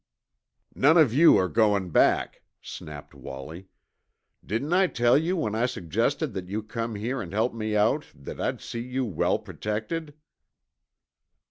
[0.73, 3.67] "None of you are goin' back," snapped Wallie.
[4.43, 8.05] "Didn't I tell you, when I suggested that you come here and help me out,
[8.15, 10.15] that I'd see you well protected?"